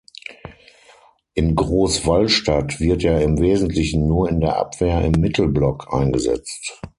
In 1.35 1.55
Großwallstadt 1.55 2.79
wird 2.79 3.03
er 3.03 3.21
im 3.21 3.39
Wesentlichen 3.39 4.07
nur 4.07 4.29
in 4.29 4.39
der 4.39 4.57
Abwehr 4.57 5.05
im 5.05 5.11
Mittelblock 5.21 5.93
eingesetzt. 5.93 6.79